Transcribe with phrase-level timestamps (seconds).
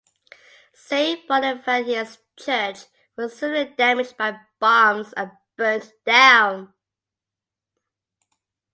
[0.73, 6.73] Saint Bonifatius Church was severely damaged by bombs and burnt down.